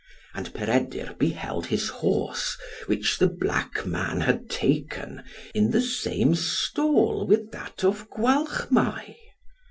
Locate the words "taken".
4.49-5.21